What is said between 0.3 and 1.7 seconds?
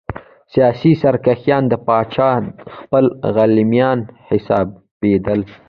سیاسي سرکښان